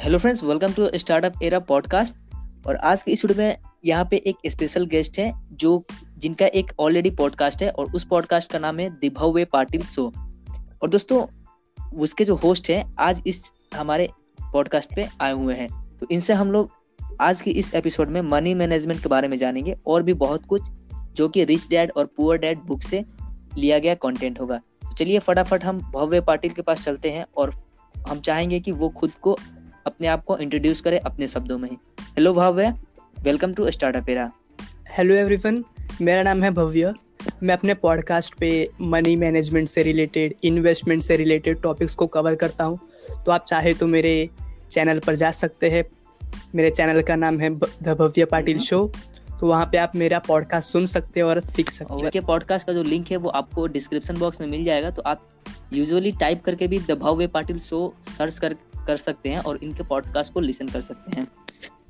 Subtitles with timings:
[0.00, 2.14] Hello friends welcome to Startup Era podcast
[2.66, 5.84] और आज के इस वीडियो में यहाँ पे एक स्पेशल गेस्ट है, जो
[6.18, 10.06] जिनका एक ऑलरेडी पॉडकास्ट है, और उस पॉडकास्ट का नाम है द भव्य पाटिल शो
[10.82, 11.26] और दोस्तों,
[11.98, 14.08] उसके जो होस्ट हैं, आज इस हमारे
[14.52, 15.68] पॉडकास्ट पे आए हुए हैं।
[15.98, 16.70] तो इनसे हम लोग
[17.20, 20.70] आज की इस एपिसोड में मनी मैनेजमेंट के बारे में जानेंगे, और भी बहुत कुछ,
[21.14, 23.04] जो कि रिच डैड और पुअर डैड बुक से
[23.58, 27.54] लिया गया कंटेंट होगा। तो चलिए फटाफट हम भव्य पाटिल के पास चलते हैं, और
[28.08, 29.38] हम चाहेंगे कि वो खुद को
[29.90, 32.68] अपने आप को इंट्रोड्यूस करें अपने शब्दों में hello Bhavya.
[33.22, 34.30] Welcome to Startup Era
[34.96, 35.62] hello everyone
[36.00, 36.92] मेरा नाम है भव्य।
[37.42, 38.50] मैं अपने पॉडकास्ट पे
[38.80, 42.78] मनी मैनेजमेंट से रिलेटेड इन्वेस्टमेंट से रिलेटेड टॉपिक्स को कवर करता हूँ।
[43.24, 44.14] तो आप चाहे तो मेरे
[44.70, 45.84] चैनल पर जा सकते हैं।
[46.54, 48.86] मेरे चैनल का नाम है द भव्य पाटिल शो
[49.40, 52.72] तो वहाँ पे आप मेरा पॉडकास्ट सुन सकते हैं और सीख सकते हैं। पॉडकास्ट का
[52.72, 55.28] जो लिंक है वो आपको डिस्क्रिप्शन बॉक्स में मिल जाएगा। तो आप
[55.72, 58.54] यूजुअली टाइप करके भी the Bhavya Patil show search कर
[58.86, 61.28] कर सकते हैं और इनके पॉडकास्ट को लिसन कर सकते हैं।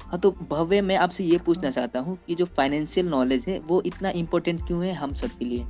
[0.00, 3.82] हाँ तो भव्य मैं आपसे ये पूछना चाहता हूँ कि जो फाइनेंशियल नॉलेज है वो
[3.86, 5.66] इतना इम्पोर्टेंट क्यों है हम सब के लिए?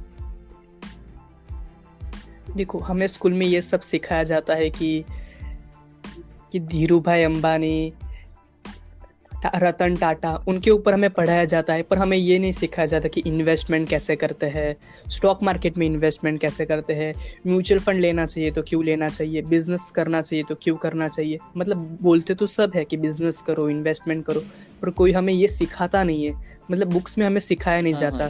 [2.56, 5.04] देखो हमें स्कूल में ये सब सिखाया जाता है कि
[6.52, 7.92] कि धीरू भाई अंबानी
[9.54, 13.22] रतन टाटा उनके ऊपर हमें पढ़ाया जाता है पर हमें ये नहीं सिखाया जाता कि
[13.26, 14.74] इन्वेस्टमेंट कैसे करते हैं
[15.08, 17.14] स्टॉक मार्केट में इन्वेस्टमेंट कैसे करते हैं
[17.46, 21.38] म्यूचुअल फंड लेना चाहिए तो क्यों लेना चाहिए बिज़नेस करना चाहिए तो क्यों करना चाहिए
[21.56, 24.42] मतलब बोलते तो सब है कि बिज़नेस करो इन्वेस्टमेंट करो
[24.82, 26.34] पर कोई हमें ये सिखाता नहीं है
[26.70, 28.28] मतलब बुक्स में हमें सिखाया नहीं हाँ, हाँ जाता।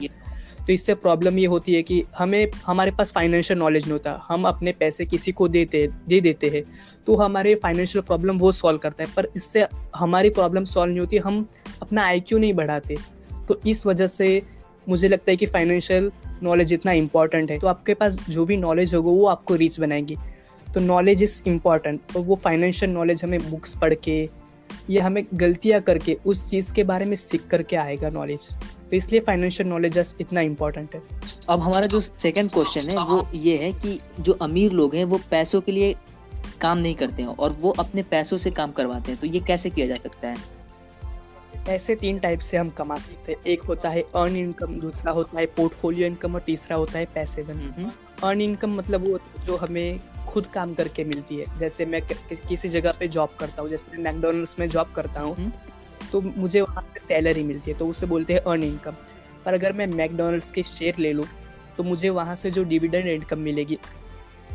[0.66, 4.44] तो इससे प्रॉब्लम ये होती है कि हमें, हमारे पास फाइनेंशियल नॉलेज नहीं होता। हम
[4.44, 6.62] अपने पैसे किसी को देते, दे देते हैं
[7.06, 11.16] तो हमारे फाइनेंशियल प्रॉब्लम वो सॉल्व करता है। पर इससे हमारी प्रॉब्लम सॉल्व नहीं होती,
[11.16, 11.46] हम
[11.82, 12.96] अपना आई नहीं बढ़ाते।
[13.48, 14.42] तो इस वजह से
[14.88, 16.10] मुझे लगता है कि फाइनेंशियल
[16.42, 20.16] नॉलेज इतना इंपॉर्टेंट है। तो आपके पास जो भी नॉलेज होगा, वो आपको रीच बनाएगी।
[20.74, 24.28] तो नॉलेज इज़ इंपॉर्टेंट और वो फाइनेंशियल नॉलेज हमें बुक्स पढ़ के,
[24.90, 28.48] या हमें गलतियाँ करके, उस चीज़ के बारे में सीख करके आएगा नॉलेज
[28.92, 31.00] तो इसलिए फाइनेंशियल नॉलेज इतना इम्पोर्टेंट है।
[31.50, 35.20] अब हमारा जो सेकंड क्वेश्चन है वो ये है कि जो अमीर लोग हैं वो
[35.30, 35.94] पैसों के लिए
[36.60, 39.70] काम नहीं करते हैं और वो अपने पैसों से काम करवाते हैं तो ये कैसे
[39.70, 40.36] किया जा सकता है?
[41.68, 45.38] ऐसे तीन टाइप से हम कमा सकते हैं। एक होता है अर्न इनकम दूसरा होता
[45.38, 50.46] है पोर्टफोलियो इनकम और तीसरा होता है पैसे अर्न इनकम मतलब वो जो हमें खुद
[50.54, 52.02] काम करके मिलती है। जैसे मैं
[52.48, 55.52] किसी जगह पे जॉब करता हूँ जैसे मैं मैकडोनल्ड्स में जॉब करता हूँ
[56.12, 58.94] तो मुझे वहाँ पे सैलरी मिलती है तो उसे बोलते हैं अर्न इनकम
[59.44, 61.24] पर अगर मैं मैकडोनल्ड्स के शेयर ले लूँ
[61.76, 63.78] तो मुझे वहाँ से जो डिविडेंड इनकम मिलेगी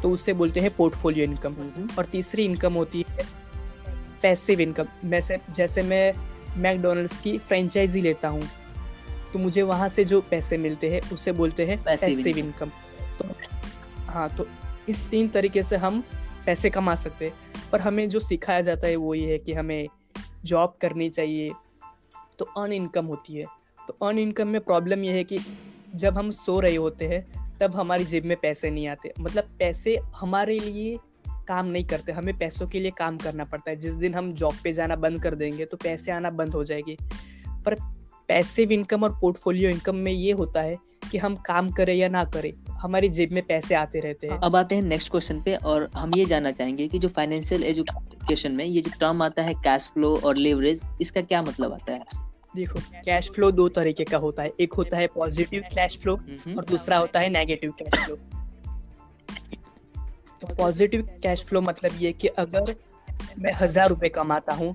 [0.04, 1.56] तो उसे बोलते हैं पोर्टफोलियो इनकम
[1.98, 3.26] और तीसरी इनकम होती है
[4.22, 6.14] पैसिव इनकम वैसे जैसे मैं
[6.58, 8.44] मैकडोनल्ड्स की फ्रेंचाइजी लेता हूँ
[9.34, 12.70] तो मुझे वहाँ से जो पैसे मिलते हैं उसे बोलते हैं पैसिव इनकम
[13.20, 13.26] तो
[14.08, 14.48] हाँ तो
[14.90, 16.04] इस तीन तरीके से हम
[16.46, 17.34] पैसे कमा सकते हैं।
[17.72, 19.88] पर हमें जो सिखाया जाता है वो ये है कि हमें
[20.48, 21.52] जॉब करनी चाहिए
[22.40, 23.46] तो अन इनकम होती है।
[23.88, 25.40] तो अन इनकम में प्रॉब्लम यह है कि
[25.96, 27.26] जब हम सो रहे होते हैं,
[27.60, 30.98] तब हमारी जेब में पैसे नहीं आते। मतलब पैसे हमारे लिए
[31.48, 34.56] काम नहीं करते, हमें पैसों के लिए काम करना पड़ता है। जिस दिन हम जॉब
[34.64, 36.98] पे जाना बंद कर देंगे तो पैसे आना बंद हो जाएगी।
[37.66, 37.76] पर
[38.28, 40.78] पैसिव इनकम और पोर्टफोलियो इनकम में ये होता है
[41.12, 44.56] कि हम काम करें या ना करें हमारी जेब में पैसे आते रहते हैं। अब
[44.56, 48.66] आते हैं नेक्स्ट क्वेश्चन पे और हम ये जानना चाहेंगे कि जो फाइनेंशियल एजुकेशन में
[48.66, 52.26] ये जो टर्म आता है कैश फ्लो और लेवरेज इसका क्या मतलब आता है?
[52.56, 56.16] देखो कैश फ्लो दो तरीके का होता है। एक होता है पॉजिटिव कैश फ्लो
[56.58, 58.16] और दूसरा होता है नेगेटिव कैश फ्लो
[60.42, 62.76] तो पॉजिटिव कैश फ्लो मतलब ये कि अगर
[63.40, 64.72] मैं हज़ार रुपए कमाता हूँ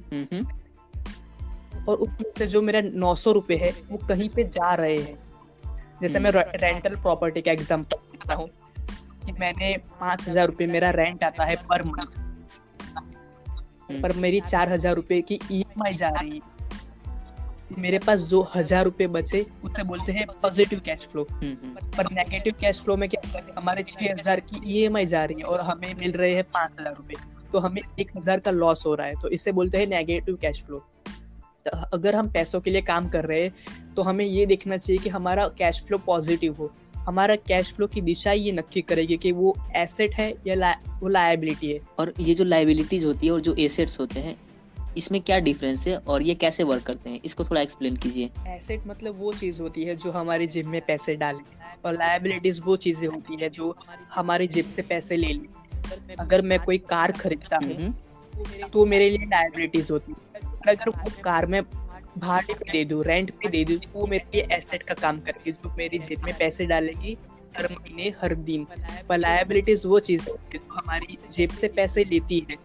[1.89, 5.32] और उसमें से जो मेरा नौ सौ रुपए है वो कहीं पे जा रहे हैं
[6.03, 8.49] जैसे मैं रेंटल प्रॉपर्टी का एग्ज़ाम्पल देता हूँ
[9.27, 12.21] कि मैंने पाँच हज़ार रुपये मेरा रेंट आता है पर मंथ
[14.03, 16.51] पर मेरी चार हज़ार रुपये की ई e जा रही है।
[17.79, 22.81] मेरे पास जो हज़ार रुपए बचे उसे बोलते हैं पॉजिटिव कैश फ्लो पर नेगेटिव कैश
[22.81, 26.13] फ्लो में क्या हमारे छह हज़ार की ई e जा रही है और हमें मिल
[26.13, 27.15] रहे हैं पाँच हज़ार रुपए
[27.53, 30.63] तो हमें एक हज़ार का लॉस हो रहा है। तो इसे बोलते हैं नेगेटिव कैश
[30.67, 30.85] फ्लो
[31.67, 35.09] अगर हम पैसों के लिए काम कर रहे हैं तो हमें ये देखना चाहिए कि
[35.09, 39.57] हमारा कैश फ्लो पॉजिटिव हो। हमारा कैश फ्लो की दिशा ये नक्की करेगी कि वो
[39.77, 43.55] एसेट है या ला, वो लाइबिलिटी है। और ये जो लाइबिलिटीज होती है और जो
[43.59, 44.37] एसेट्स होते हैं
[44.97, 47.21] इसमें क्या डिफरेंस है और ये कैसे वर्क करते हैं?
[47.25, 51.15] इसको थोड़ा एक्सप्लेन कीजिए। एसेट मतलब वो चीज़ होती है जो हमारी जिम में पैसे
[51.17, 53.75] डाले और लाइबिलिटीज वो चीज़ें होती है जो
[54.15, 55.49] हमारी जिम से पैसे ले ली
[56.21, 61.11] अगर मैं कोई कार खरीदता हूँ हम्म। तो मेरे लिए लाइबिलिटीज होती है। अगर वो
[61.25, 61.61] कार में
[62.19, 65.21] भाड़े पे दे दूँ रेंट पे दे दूँ तो वो मेरे लिए एसेट का काम
[65.21, 67.17] करेगी जो मेरी जेब में पैसे डालेगी
[67.57, 68.67] हर महीने हर दिन।
[69.13, 72.57] लाइबिलिटीज वो चीज़ है जो हमारी जेब से पैसे लेती है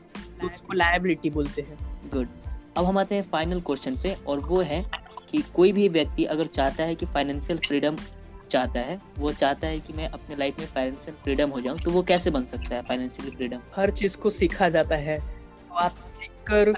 [0.41, 1.77] तो उसको लाइबिलिटी बोलते हैं।
[2.09, 2.27] गुड
[2.77, 4.83] अब हम आते हैं फाइनल क्वेश्चन पे और वो है
[5.29, 7.97] कि कोई भी व्यक्ति अगर चाहता है कि फाइनेंशियल फ्रीडम
[8.51, 11.91] चाहता है वो चाहता है कि मैं अपने लाइफ में फाइनेंशियल फ्रीडम हो जाऊँ तो
[11.91, 15.19] वो कैसे बन सकता है फाइनेंशियल फ्रीडम हर चीज़ को सीखा जाता है
[15.67, 16.73] तो आप सीख कर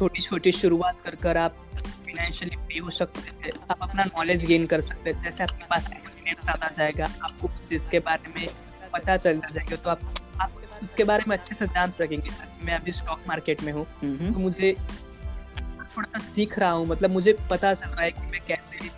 [0.00, 4.64] छोटी छोटी शुरुआत कर कर आप फाइनेंशियली फ्री हो सकते हैं। आप अपना नॉलेज गेन
[4.66, 8.46] कर सकते हैं। जैसे आपके पास एक्सपीरियंस आता जाएगा आपको उस चीज़ के बारे में
[8.94, 10.00] पता चलता जाएगा तो आप
[10.40, 10.52] आप
[10.82, 14.38] उसके बारे में अच्छे से जान सकेंगे। जैसे मैं अभी स्टॉक मार्केट में हूँ तो
[14.38, 18.90] मुझे थोड़ा सा सीख रहा हूँ। मतलब मुझे पता चल रहा है कि मैं कैसे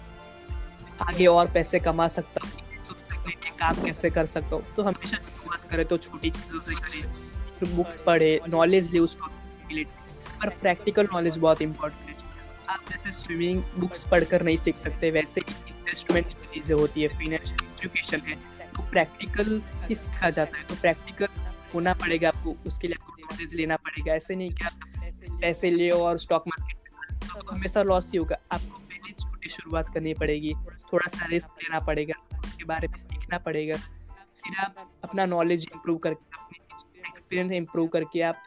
[1.00, 2.60] आगे और पैसे कमा सकता हूँ।
[3.58, 7.12] काम कैसे कर सकता हूँ। तो हमेशा शुरुआत करें तो छोटी चीज़ों से करें
[7.58, 9.31] फिर बुक्स पढ़े नॉलेज ले उसको
[10.42, 12.16] पर प्रैक्टिकल नॉलेज बहुत इंपॉर्टेंट है।
[12.68, 17.64] आप जैसे स्विमिंग बुक्स पढ़कर नहीं सीख सकते, वैसे ही इन्वेस्टमेंट चीज़ें होती है फाइनेंशियल
[17.64, 18.36] एजुकेशन है
[18.72, 20.64] तो प्रैक्टिकल ही सीखा जाता है?
[20.64, 21.28] तो प्रैक्टिकल
[21.74, 24.72] होना पड़ेगा आपको, उसके लिए आपको नॉलेज लेना पड़ेगा। ऐसे नहीं कि आप
[25.40, 26.80] पैसे ले और स्टॉक मार्केट
[27.24, 30.54] तो हमेशा लॉस ही होगा। आपको पहले छोटी शुरुआत करनी पड़ेगी,
[30.84, 34.74] थोड़ा सा रिस्क लेना पड़ेगा, उसके बारे में सीखना पड़ेगा। फिर आप
[35.04, 38.42] अपना नॉलेज इम्प्रूव करके, अपने एक्सपीरियंस इम्प्रूव करके आप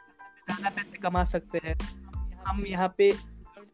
[0.46, 1.76] ज़्यादा पैसे कमा सकते हैं।
[2.46, 3.10] हम यहाँ पे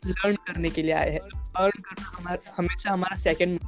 [0.07, 3.61] लर्न करने के लिए आए हैं। अर्न करना हमारा हमेशा हमारा सेकंड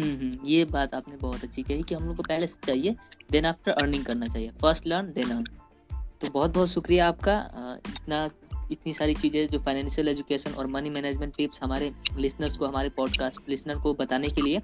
[0.00, 2.96] हम्म, हम्म ये बात आपने बहुत अच्छी कही कि हम लोग को पहले से चाहिए
[3.30, 5.44] देन आफ्टर अर्निंग करना चाहिए। फ़र्स्ट लर्न देन अर्न
[6.20, 7.36] तो बहुत बहुत शुक्रिया आपका
[7.88, 8.28] इतना
[8.72, 13.48] इतनी सारी चीज़ें जो फाइनेंशियल एजुकेशन और मनी मैनेजमेंट टिप्स हमारे लिसनर्स को हमारे पॉडकास्ट
[13.48, 14.60] लिसनर को बताने के लिए।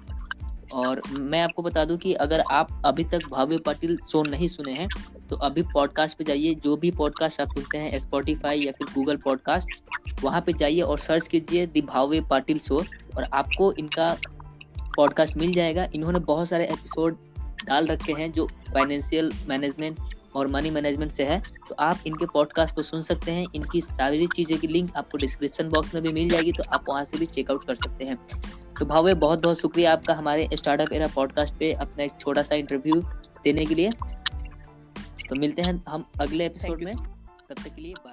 [0.73, 4.71] और मैं आपको बता दूँ कि अगर आप अभी तक भाव्य पाटिल शो नहीं सुने
[4.71, 4.87] हैं
[5.29, 9.17] तो अभी पॉडकास्ट पे जाइए। जो भी पॉडकास्ट आप सुनते हैं स्पॉटिफाई या फिर गूगल
[9.17, 12.83] पॉडकास्ट वहाँ पे जाइए और सर्च कीजिए दी भाव्य पाटिल शो
[13.17, 14.15] और आपको इनका
[14.97, 17.17] पॉडकास्ट मिल जाएगा। इन्होंने बहुत सारे एपिसोड
[17.65, 19.99] डाल रखे हैं जो फाइनेंशियल मैनेजमेंट
[20.35, 24.27] और मनी मैनेजमेंट से है। तो आप इनके पॉडकास्ट को सुन सकते हैं। इनकी सारी
[24.27, 27.25] चीज़ें की लिंक आपको डिस्क्रिप्शन बॉक्स में भी मिल जाएगी तो आप वहाँ से भी
[27.25, 28.17] चेकआउट कर सकते हैं।
[28.83, 32.55] तो भावे बहुत बहुत शुक्रिया आपका हमारे स्टार्टअप एरा पॉडकास्ट पे अपना एक छोटा सा
[32.55, 33.01] इंटरव्यू
[33.43, 33.91] देने के लिए।
[35.29, 38.12] तो मिलते हैं हम अगले एपिसोड में। तब तक के लिए बाय।